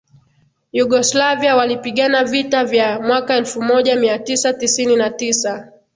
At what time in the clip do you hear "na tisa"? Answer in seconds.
4.95-5.71